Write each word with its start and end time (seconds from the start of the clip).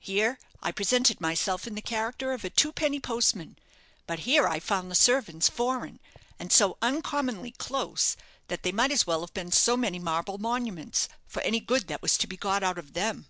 Here 0.00 0.40
I 0.60 0.72
presented 0.72 1.20
myself 1.20 1.64
in 1.64 1.76
the 1.76 1.80
character 1.80 2.32
of 2.32 2.42
a 2.44 2.50
twopenny 2.50 2.98
postman; 2.98 3.56
but 4.08 4.18
here 4.26 4.48
I 4.48 4.58
found 4.58 4.90
the 4.90 4.96
servants 4.96 5.48
foreign, 5.48 6.00
and 6.36 6.50
so 6.50 6.78
uncommonly 6.82 7.52
close 7.52 8.16
that 8.48 8.64
they 8.64 8.72
might 8.72 8.90
as 8.90 9.06
well 9.06 9.20
have 9.20 9.34
been 9.34 9.52
so 9.52 9.76
many 9.76 10.00
marble 10.00 10.36
monuments, 10.36 11.08
for 11.28 11.42
any 11.42 11.60
good 11.60 11.86
that 11.86 12.02
was 12.02 12.18
to 12.18 12.26
be 12.26 12.36
got 12.36 12.64
out 12.64 12.76
of 12.78 12.94
them. 12.94 13.26